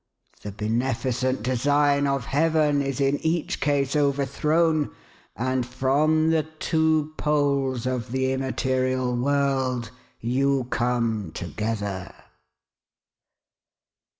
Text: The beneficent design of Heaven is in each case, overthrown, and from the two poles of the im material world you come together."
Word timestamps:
The 0.41 0.51
beneficent 0.51 1.43
design 1.43 2.07
of 2.07 2.25
Heaven 2.25 2.81
is 2.81 2.99
in 2.99 3.19
each 3.23 3.59
case, 3.59 3.95
overthrown, 3.95 4.89
and 5.35 5.63
from 5.63 6.31
the 6.31 6.41
two 6.41 7.13
poles 7.17 7.85
of 7.85 8.11
the 8.11 8.31
im 8.33 8.39
material 8.41 9.15
world 9.15 9.91
you 10.19 10.63
come 10.71 11.29
together." 11.35 12.11